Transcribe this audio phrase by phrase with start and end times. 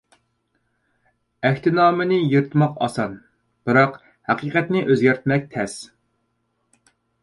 [1.49, 3.15] ئەھدىنامىنى يىرتماق ئاسان،
[3.69, 5.83] بىراق ھەقىقەتنى ئۆزگەرتمەك تەس.